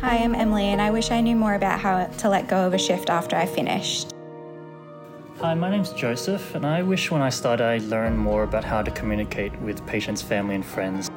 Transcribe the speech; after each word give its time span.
I'm 0.00 0.36
Emily, 0.36 0.66
and 0.66 0.80
I 0.80 0.92
wish 0.92 1.10
I 1.10 1.20
knew 1.20 1.34
more 1.34 1.54
about 1.54 1.80
how 1.80 2.04
to 2.06 2.28
let 2.28 2.46
go 2.46 2.68
of 2.68 2.72
a 2.72 2.78
shift 2.78 3.10
after 3.10 3.34
I 3.34 3.46
finished. 3.46 4.12
Hi, 5.40 5.54
my 5.54 5.68
name's 5.68 5.90
Joseph, 5.90 6.54
and 6.54 6.64
I 6.64 6.82
wish 6.82 7.10
when 7.10 7.20
I 7.20 7.30
started 7.30 7.64
I 7.64 7.78
learned 7.78 8.16
more 8.16 8.44
about 8.44 8.62
how 8.62 8.80
to 8.80 8.92
communicate 8.92 9.52
with 9.60 9.84
patients, 9.88 10.22
family, 10.22 10.54
and 10.54 10.64
friends. 10.64 11.10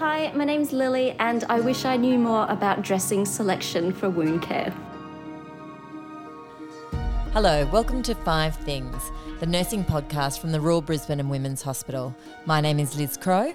Hi, 0.00 0.32
my 0.34 0.44
name's 0.44 0.72
Lily, 0.72 1.12
and 1.20 1.44
I 1.48 1.60
wish 1.60 1.84
I 1.84 1.96
knew 1.96 2.18
more 2.18 2.44
about 2.48 2.82
dressing 2.82 3.24
selection 3.24 3.92
for 3.92 4.10
wound 4.10 4.42
care. 4.42 4.74
Hello, 7.32 7.66
welcome 7.66 8.02
to 8.02 8.16
Five 8.16 8.56
Things, 8.56 9.00
the 9.38 9.46
nursing 9.46 9.84
podcast 9.84 10.40
from 10.40 10.50
the 10.50 10.60
Royal 10.60 10.82
Brisbane 10.82 11.20
and 11.20 11.30
Women's 11.30 11.62
Hospital. 11.62 12.16
My 12.46 12.60
name 12.60 12.80
is 12.80 12.96
Liz 12.96 13.16
Crow. 13.16 13.54